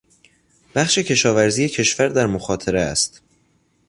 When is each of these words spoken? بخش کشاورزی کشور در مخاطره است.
بخش 0.75 0.97
کشاورزی 0.99 1.69
کشور 1.69 2.07
در 2.07 2.25
مخاطره 2.27 2.81
است. 2.81 3.21